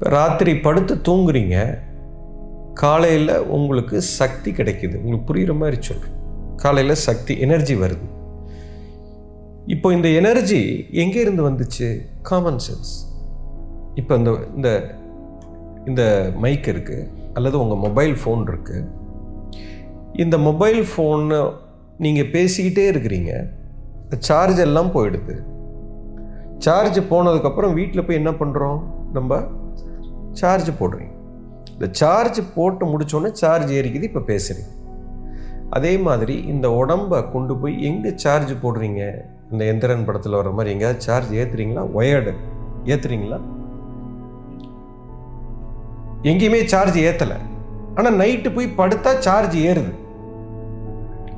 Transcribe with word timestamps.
இப்போ 0.00 0.10
ராத்திரி 0.12 0.52
படுத்து 0.64 0.94
தூங்குறீங்க 1.06 1.56
காலையில் 2.80 3.32
உங்களுக்கு 3.56 3.96
சக்தி 4.18 4.50
கிடைக்குது. 4.58 4.94
உங்களுக்கு 5.02 5.26
புரிகிற 5.30 5.52
மாதிரி 5.62 5.76
சொல்கிறேன் 5.88 6.14
காலையில் 6.62 6.94
சக்தி 7.08 7.32
எனர்ஜி 7.46 7.74
வருது. 7.82 8.06
இப்போ 9.74 9.90
இந்த 9.96 10.08
எனர்ஜி 10.20 10.62
எங்கேருந்து 11.02 11.44
வந்துச்சு? 11.48 11.88
காமன் 12.30 12.62
சென்ஸ் 12.66 12.94
இப்போ 14.02 14.12
இந்த 14.20 14.32
இந்த 14.56 14.70
இந்த 15.90 16.02
மைக் 16.46 16.72
இருக்குது 16.74 17.06
அல்லது 17.36 17.62
உங்கள் 17.64 17.82
மொபைல் 17.86 18.16
ஃபோன் 18.22 18.48
இருக்குது 18.52 18.88
இந்த 20.24 20.38
மொபைல் 20.48 20.82
ஃபோன்னு 20.90 21.44
நீங்கள் 22.06 22.32
பேசிக்கிட்டே 22.36 22.88
இருக்கிறீங்க. 22.94 23.32
சார்ஜ் 24.30 24.66
எல்லாம் 24.68 24.92
போயிடுது. 24.98 25.36
சார்ஜ் 26.66 27.00
போனதுக்கப்புறம் 27.14 27.78
வீட்டில் 27.80 28.06
போய் 28.08 28.22
என்ன 28.24 28.34
பண்ணுறோம் 28.42 28.80
நம்ம 29.16 29.44
சார்ஜ் 30.32 30.70
போடுறீங்க. 30.80 31.14
இந்த 31.72 31.88
சார்ஜ் 31.92 32.40
போட்டு 32.54 32.86
முடித்தோடனே 32.86 33.30
சார்ஜ் 33.32 33.72
ஏறிக்குது 33.72 34.08
இப்போ 34.10 34.22
பேசுகிறீங்க 34.26 34.72
அதே 35.70 35.96
மாதிரி 35.96 36.34
இந்த 36.52 36.72
உடம்பை 36.72 37.18
கொண்டு 37.30 37.56
போய் 37.56 37.82
எங்கே 37.82 38.12
சார்ஜ் 38.14 38.52
போடுறீங்க? 38.62 39.02
இந்த 39.52 39.64
எந்திரன் 39.72 40.04
படத்தில் 40.04 40.32
வர 40.32 40.50
மாதிரி 40.50 40.72
எங்கேயாவது 40.74 41.00
சார்ஜ் 41.00 41.32
ஏற்றுறீங்களா 41.32 41.84
ஒயர்டு 41.98 42.32
ஏற்றுறீங்களா 42.84 43.38
எங்கேயுமே 46.22 46.64
சார்ஜ் 46.64 46.98
ஏற்றலை 46.98 47.38
ஆனால் 47.94 48.16
நைட்டு 48.16 48.54
போய் 48.54 48.74
படுத்தா 48.76 49.18
சார்ஜ் 49.18 49.56
ஏறுது. 49.56 49.92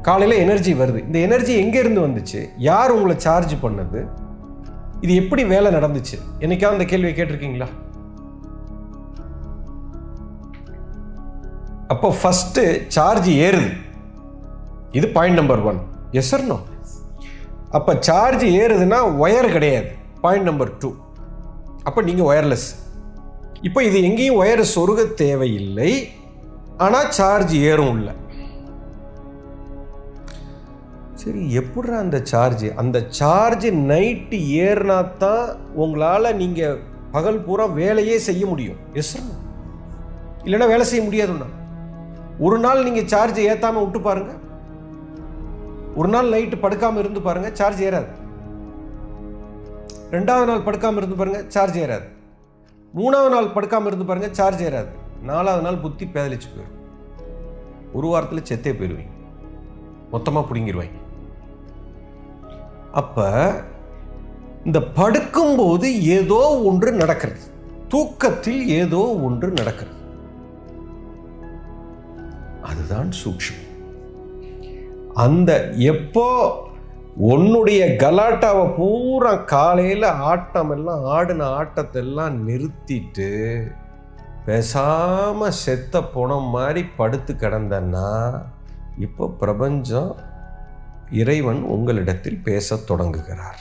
காலையில் 0.02 0.38
எனர்ஜி 0.38 0.74
வருது. 0.74 1.00
இந்த 1.06 1.18
எனர்ஜி 1.18 1.52
எங்கேருந்து 1.62 2.06
வந்துச்சு? 2.06 2.40
யார் 2.56 2.90
உங்களை 2.90 3.14
சார்ஜ் 3.18 3.54
பண்ணது? 3.62 4.00
இது 5.00 5.14
எப்படி 5.14 5.44
வேலை 5.44 5.74
நடந்துச்சு? 5.74 6.16
என்னைக்காவது 6.40 6.76
அந்த 6.76 6.84
கேள்வியை 6.84 7.14
கேட்டிருக்கீங்களா? 7.16 7.68
அப்போ 11.92 12.08
ஃபஸ்ட்டு 12.20 12.62
சார்ஜ் 12.96 13.30
ஏறுது. 13.46 13.70
இது 14.98 15.06
பாயிண்ட் 15.16 15.38
நம்பர் 15.40 15.62
ஒன் 15.70 15.80
எஸ் 16.20 16.34
அப்போ 17.78 17.92
சார்ஜ் 18.08 18.44
ஏறுதுன்னா 18.62 18.98
ஒயர் 19.24 19.48
கிடையாது. 19.56 19.90
பாயிண்ட் 20.24 20.48
நம்பர் 20.50 20.72
டூ 20.80 20.90
அப்போ 21.88 22.00
நீங்கள் 22.08 22.28
ஒயர்லெஸ் 22.30 22.66
இப்போ 23.68 23.80
இது 23.88 23.98
எங்கேயும் 24.08 24.38
ஒயர் 24.42 24.62
சொருக 24.74 25.00
தேவையில்லை. 25.22 25.92
ஆனால் 26.84 27.08
சார்ஜ் 27.18 27.54
ஏறும் 27.70 27.96
இல்லை 27.98 28.14
சரி 31.22 31.42
எப்படிடா 31.60 31.96
அந்த 32.04 32.18
சார்ஜ் 32.32 32.66
அந்த 32.82 32.98
சார்ஜ் 33.18 33.66
நைட்டு 33.90 34.38
ஏறினா 34.66 34.98
தான் 35.24 35.48
உங்களால் 35.82 36.36
நீங்கள் 36.42 36.78
பகல் 37.14 37.42
பூரா 37.46 37.66
வேலையே 37.80 38.16
செய்ய 38.28 38.42
முடியும். 38.52 38.80
எஸ் 39.00 39.12
இல்லைன்னா 40.44 40.68
வேலை 40.74 40.86
செய்ய 40.92 41.02
முடியாதுண்ணா 41.08 41.48
ஒரு 42.44 42.56
நாள் 42.64 42.84
நீங்கள் 42.86 43.10
சார்ஜ் 43.12 43.38
ஏற்றாமல் 43.50 43.84
விட்டு 43.84 44.00
பாருங்க. 44.06 44.32
ஒரு 45.98 46.08
நாள் 46.14 46.32
நைட்டு 46.34 46.56
படுக்காமல் 46.64 47.02
இருந்து 47.04 47.20
பாருங்க 47.26 47.48
சார்ஜ் 47.60 47.82
ஏறாது. 47.88 48.10
ரெண்டாவது 50.14 50.46
நாள் 50.50 50.66
படுக்காமல் 50.66 51.00
இருந்து 51.00 51.18
பாருங்க 51.20 51.40
சார்ஜ் 51.54 51.78
ஏறாது. 51.84 52.06
மூணாவது 52.98 53.32
நாள் 53.34 53.54
படுக்காமல் 53.56 53.90
இருந்து 53.90 54.08
பாருங்க 54.10 54.30
சார்ஜ் 54.38 54.62
ஏறாது. 54.68 54.90
நாலாவது 55.30 55.64
நாள் 55.66 55.82
புத்தி 55.84 56.04
பேதலிச்சு 56.14 56.48
போயிடும் 56.54 56.78
ஒரு 57.98 58.06
வாரத்தில் 58.12 58.46
செத்தே 58.50 58.72
போயிடுவீங்க 58.78 59.14
மொத்தமாக 60.14 60.44
பிடுங்கிடுவாங்க 60.48 60.98
அப்போ 63.00 63.26
இந்த 64.68 64.78
படுக்கும்போது 64.98 65.86
ஏதோ 66.16 66.40
ஒன்று 66.70 66.90
நடக்கிறது. 67.02 67.42
தூக்கத்தில் 67.92 68.60
ஏதோ 68.80 69.00
ஒன்று 69.26 69.48
நடக்கிறது. 69.60 69.98
தான் 72.92 73.10
சூக்ஷம் 73.22 73.62
அந்த 75.24 75.50
எப்போ 75.92 76.26
உன்னுடைய 77.30 77.80
கலாட்டாவை 78.02 78.64
பூரா 78.76 79.32
காலையில் 79.52 80.06
ஆட்டம் 80.30 80.70
எல்லாம் 80.76 81.02
ஆடின 81.16 81.48
ஆட்டத்தை 81.58 82.00
எல்லாம் 82.02 82.36
நிறுத்திட்டு 82.48 83.30
பேசாமல் 84.46 85.58
செத்த 85.64 86.02
புணம் 86.14 86.48
மாதிரி 86.54 86.82
படுத்து 86.96 87.32
கிடந்தன்னா 87.34 88.08
இப்போ 88.98 89.26
பிரபஞ்சம் 89.42 90.10
இறைவன் 91.20 91.60
உங்களிடத்தில் 91.74 92.42
பேசத் 92.42 92.86
தொடங்குகிறார். 92.86 93.60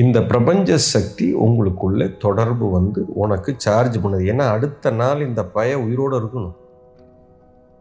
இந்த 0.00 0.22
பிரபஞ்ச 0.22 0.76
சக்தி 0.78 1.34
உங்களுக்குள்ள 1.34 2.18
தொடர்பு 2.18 2.70
வந்து 2.70 3.00
உனக்கு 3.14 3.54
சார்ஜ் 3.56 3.98
பண்ணுது. 3.98 4.22
ஏன்னா 4.32 4.44
அடுத்த 4.48 4.90
நாள் 4.90 5.26
இந்த 5.26 5.44
பய 5.44 5.80
உயிரோடு 5.80 6.14
இருக்கணும். 6.20 6.54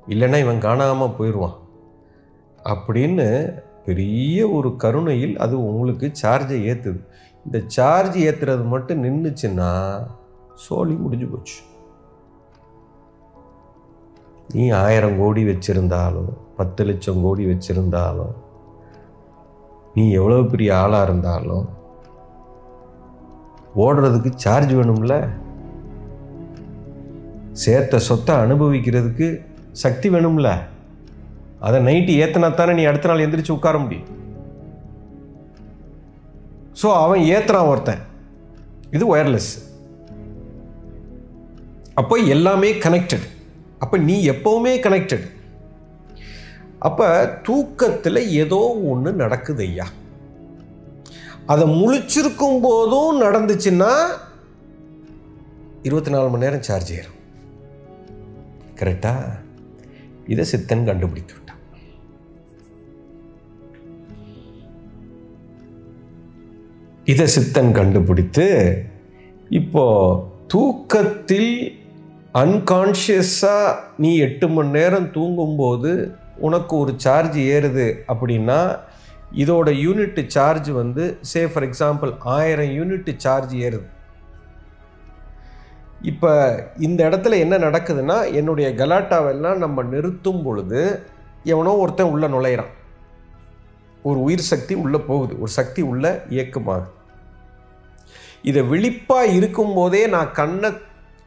இல்லைன்னா 0.08 0.40
இவன் 0.40 0.60
காணாமல் 0.60 1.16
போயிடுவான். 1.18 1.56
அப்படின்னு 2.64 3.28
பெரிய 3.86 4.50
ஒரு 4.50 4.76
கருணையில் 4.76 5.38
அது 5.38 5.66
உங்களுக்கு 5.66 6.12
சார்ஜை 6.22 6.60
ஏற்றுது 6.72 7.00
இந்த 7.46 7.60
சார்ஜ் 7.68 8.18
ஏற்றுறது 8.18 8.66
மட்டும் 8.66 9.04
நின்றுச்சுன்னா 9.04 9.72
சோழி 10.54 10.94
முடிஞ்சு 10.94 11.28
போச்சு. 11.28 11.60
நீ 14.54 14.70
ஆயிரம் 14.70 15.20
கோடி 15.20 15.44
வச்சிருந்தாலும் 15.44 16.32
பத்து 16.56 16.84
லட்சம் 16.84 17.22
கோடி 17.22 17.46
வச்சிருந்தாலும் 17.46 18.34
நீ 19.94 20.12
எவ்வளோ 20.12 20.42
பெரிய 20.42 20.78
ஆளாக 20.78 21.04
இருந்தாலும் 21.04 21.80
ஓடுறதுக்கு 23.76 24.32
சார்ஜ் 24.36 24.74
வேணும்ல? 24.74 25.16
சேர்த்த 27.64 28.00
சொத்தை 28.00 28.36
அனுபவிக்கிறதுக்கு 28.36 29.28
சக்தி 29.72 30.10
வேணும்ல? 30.10 30.50
அதை 31.60 31.80
நைட்டு 31.88 32.14
ஏத்தனா 32.24 32.54
தானே 32.54 32.74
நீ 32.74 32.84
அடுத்த 32.84 33.10
நாள் 33.10 33.24
எந்திரிச்சு 33.26 33.58
உட்கார 33.58 33.78
முடியும். 33.78 34.08
ஸோ 36.82 36.88
அவன் 37.04 37.20
ஏத்துறான் 37.20 37.70
ஒருத்தன். 37.72 38.02
இது 38.92 39.16
ஒயர்லெஸ் 39.16 39.52
அப்போ 41.94 42.16
எல்லாமே 42.16 42.72
கனெக்டட் 42.74 43.28
அப்போ 43.80 43.98
நீ 43.98 44.30
எப்பவுமே 44.30 44.74
கனெக்டட் 44.88 45.26
அப்போ 46.80 47.08
தூக்கத்தில் 47.44 48.30
ஏதோ 48.30 48.60
ஒன்று 48.92 49.12
நடக்குது 49.14 49.64
ஐயா. 49.64 49.88
அதை 51.46 51.68
முழிச்சிருக்கும் 51.68 52.60
போதும் 52.62 53.22
நடந்துச்சுன்னா 53.22 53.92
இருபத்தி 55.84 56.12
நாலு 56.12 56.30
மணி 56.30 56.44
நேரம் 56.44 56.62
சார்ஜ் 56.62 56.92
ஏறும் 56.94 57.20
கரெக்டா 58.76 59.14
இதை 60.28 60.46
சித்தன் 60.46 60.86
கண்டுபிடித்து 60.86 61.34
விட்டான். 61.34 61.60
இதை 67.06 67.28
சித்தன் 67.28 67.72
கண்டுபிடித்து 67.72 68.48
இப்போ 69.50 69.86
தூக்கத்தில் 70.48 71.82
அன்கான்ஷியஸாக 72.34 73.76
நீ 73.98 74.18
எட்டு 74.18 74.48
மணி 74.48 74.70
நேரம் 74.70 75.12
தூங்கும்போது 75.12 76.16
உனக்கு 76.38 76.78
ஒரு 76.78 76.94
சார்ஜ் 76.98 77.38
ஏறுது 77.38 77.96
அப்படின்னா 78.08 78.80
இதோட 79.36 79.70
யூனிட் 79.86 80.28
சார்ஜ் 80.28 80.70
வந்து 80.70 81.04
சே 81.22 81.42
ஃபார் 81.48 81.66
எக்ஸாம்பிள் 81.70 82.12
ஆயிரம் 82.20 82.72
யூனிட் 82.80 83.10
சார்ஜ் 83.18 83.56
ஏறுது. 83.56 83.88
இப்போ 86.02 86.32
இந்த 86.78 87.10
இடத்துல 87.10 87.38
என்ன 87.40 87.58
நடக்குதுன்னா 87.58 88.34
என்னுடைய 88.34 88.70
கலாட்டாவெல்லாம் 88.70 89.56
நம்ம 89.56 89.84
நிறுத்தும் 89.84 90.44
பொழுது 90.44 90.82
எவனோ 91.44 91.76
ஒருத்தன் 91.76 92.12
உள்ளே 92.14 92.28
நுழையிறான். 92.28 92.72
ஒரு 94.04 94.20
உயிர் 94.22 94.50
சக்தி 94.52 94.74
உள்ளே 94.76 95.00
போகுது 95.00 95.40
ஒரு 95.40 95.52
சக்தி 95.52 95.82
உள்ளே 95.82 96.10
இயக்கமாகுது. 96.10 96.90
இதை 98.42 98.62
விழிப்பாக 98.72 99.34
இருக்கும்போதே 99.38 100.08
நான் 100.08 100.32
கண்ணை 100.32 100.72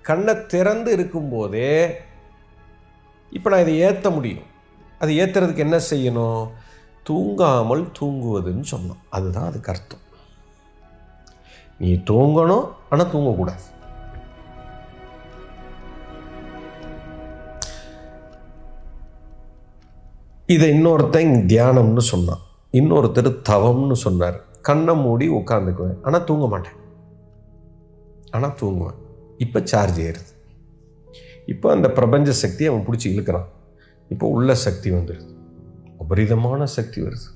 கண்ணை 0.02 0.34
திறந்து 0.46 0.92
இருக்கும்போதே 0.92 1.70
இப்போ 3.30 3.50
நான் 3.50 3.60
இதை 3.60 3.78
ஏற்ற 3.78 4.10
முடியும். 4.10 4.44
அது 4.98 5.12
ஏற்றுறதுக்கு 5.12 5.66
என்ன 5.66 5.80
செய்யணும்? 5.90 6.44
தூங்காமல் 7.08 7.82
தூங்குவதுன்னு 7.98 8.66
சொன்னோம். 8.72 9.02
அதுதான் 9.16 9.48
அதுக்கு 9.50 9.70
அர்த்தம் 9.72 10.02
நீ 11.82 11.90
தூங்கணும் 12.10 12.66
ஆனால் 12.90 13.10
தூங்கக்கூடாது. 13.12 13.64
இதை 20.54 20.66
இன்னொருத்தன் 20.74 21.34
தியானம்னு 21.50 22.02
சொன்னான். 22.12 22.42
இன்னொருத்தர் 22.80 23.30
தவம்னு 23.50 23.96
சொன்னார். 24.06 24.38
கண்ணை 24.68 24.94
மூடி 25.04 25.26
உட்காந்துக்குவேன் 25.38 25.98
ஆனால் 26.06 26.26
தூங்க 26.28 26.46
மாட்டேன். 26.52 26.78
ஆனால் 28.36 28.56
தூங்குவேன். 28.60 28.98
இப்போ 29.44 29.58
சார்ஜ் 29.70 30.00
ஏறுது. 30.08 30.32
இப்போ 31.52 31.66
அந்த 31.76 31.88
பிரபஞ்ச 31.98 32.32
சக்தி 32.42 32.66
அவன் 32.70 32.84
பிடிச்சி 32.86 33.06
இழுக்கிறான். 33.12 33.48
இப்போ 34.12 34.26
உள்ள 34.36 34.54
சக்தி 34.66 34.88
வந்துடுது 34.96 35.30
அபரிதமான 36.04 36.66
சக்தி 36.76 37.00
வருது. 37.06 37.28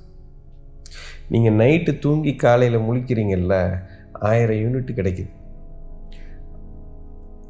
நீங்கள் 1.32 1.58
நைட்டு 1.60 1.92
தூங்கி 2.04 2.32
காலையில் 2.44 2.86
முழிக்கிறீங்கல்ல 2.86 3.54
ஆயிரம் 4.28 4.60
யூனிட் 4.62 4.98
கிடைக்குது. 4.98 5.32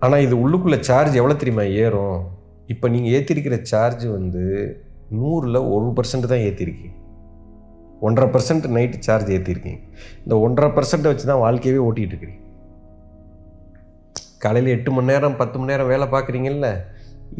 ஆனால் 0.05 0.25
இது 0.25 0.35
உள்ளுக்குள்ளே 0.43 0.79
சார்ஜ் 0.89 1.19
எவ்வளோ 1.21 1.37
தெரியுமா 1.43 1.65
ஏறும்? 1.85 2.19
இப்போ 2.73 2.87
நீங்கள் 2.95 3.15
ஏற்றிருக்கிற 3.17 3.57
சார்ஜ் 3.71 4.05
வந்து 4.17 4.43
நூறில் 5.21 5.59
ஒரு 5.75 5.87
பர்சன்ட் 5.99 6.33
தான் 6.33 6.45
ஏற்றிருக்கீங்க 6.49 6.95
ஒன்றரை 8.07 8.27
பர்சன்ட் 8.35 8.67
நைட்டு 8.77 8.99
சார்ஜ் 9.07 9.31
ஏற்றிருக்கீங்க 9.37 9.81
இந்த 10.25 10.35
ஒன்றரை 10.47 10.69
பர்சன்ட்டை 10.77 11.11
வச்சு 11.13 11.25
தான் 11.31 11.43
வாழ்க்கையவே 11.45 11.81
ஓட்டிகிட்டு 11.87 12.15
இருக்கிறீங்க. 12.15 12.43
காலையில் 14.45 14.75
எட்டு 14.75 14.91
மணி 14.97 15.11
நேரம் 15.13 15.39
பத்து 15.41 15.57
மணி 15.59 15.73
நேரம் 15.73 15.91
வேலை 15.93 16.07
பார்க்குறீங்கல்ல 16.13 16.69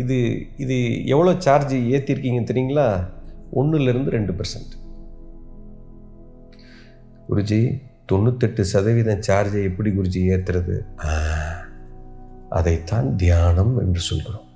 இது 0.03 0.17
இது 0.65 0.77
எவ்வளோ 1.15 1.33
சார்ஜ் 1.47 1.75
ஏற்றிருக்கீங்க 1.95 2.43
தெரியுங்களா? 2.51 2.89
ஒன்றுலேருந்து 3.57 4.11
ரெண்டு 4.17 4.33
பர்சன்ட் 4.33 4.75
குருஜி 7.29 7.81
தொண்ணூத்தெட்டு 8.13 8.61
சதவீதம் 8.61 9.25
சார்ஜை 9.29 9.63
எப்படி 9.63 9.91
குருஜி 9.91 10.21
ஏற்றுறது 10.35 10.77
அதைத்தான் 12.49 13.17
தியானம் 13.17 13.79
என்று 13.79 14.01
சொல்கிறோம். 14.01 14.47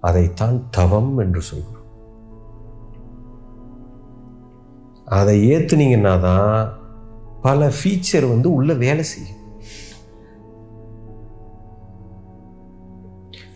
அதைத்தான் 0.00 0.66
தவம் 0.70 1.18
என்று 1.18 1.42
சொல்கிறோம். 1.42 1.86
அதை 5.04 5.50
ஏற்றுனீங்கன்னா 5.50 6.20
தான் 6.20 6.78
பல 7.42 7.70
ஃபீச்சர் 7.78 8.28
வந்து 8.28 8.52
உள்ள 8.52 8.74
வேலை 8.74 9.04
செய்யும். 9.04 9.42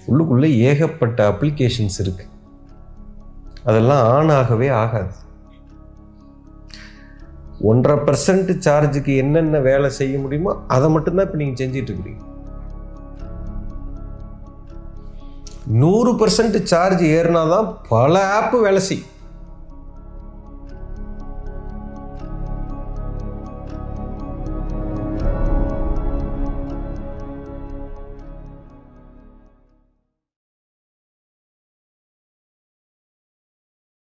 உள்ளுக்குள்ளே 0.09 0.51
ஏகப்பட்ட 0.59 1.31
அப்ளிகேஷன்ஸ் 1.31 1.99
இருக்குது 2.01 2.35
அதெல்லாம் 3.69 4.03
ஆன் 4.13 4.31
ஆகவே 4.39 4.69
ஆகாது. 4.83 5.15
ஒன்றரை 7.71 7.97
பர்சன்ட் 8.09 8.51
சார்ஜுக்கு 8.67 9.13
என்னென்ன 9.23 9.61
வேலை 9.69 9.89
செய்ய 9.99 10.15
முடியுமோ 10.25 10.53
அதை 10.75 10.89
மட்டும்தான் 10.95 11.27
இப்போ 11.27 11.39
நீங்கள் 11.41 11.61
செஞ்சிட்டு 11.61 11.91
இருக்கிறீங்க. 11.93 12.23
நூறு 15.83 16.11
பர்சன்ட் 16.21 16.59
சார்ஜ் 16.73 17.03
ஏறினா 17.17 17.43
தான் 17.55 17.69
பல 17.95 18.15
ஆப்பு 18.37 18.59
வேலை 18.67 18.83
செய்யும். 18.89 19.13